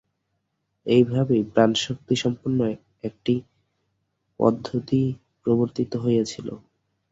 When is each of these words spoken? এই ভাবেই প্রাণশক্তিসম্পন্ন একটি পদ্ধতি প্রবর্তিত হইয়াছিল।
এই 0.87 1.03
ভাবেই 1.03 1.43
প্রাণশক্তিসম্পন্ন 1.53 2.59
একটি 3.03 3.33
পদ্ধতি 4.39 5.01
প্রবর্তিত 5.41 5.91
হইয়াছিল। 6.03 6.47